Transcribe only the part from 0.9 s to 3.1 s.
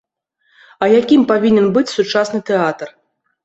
якім павінен быць сучасны тэатр?